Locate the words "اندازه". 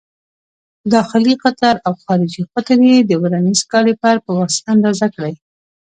4.75-5.07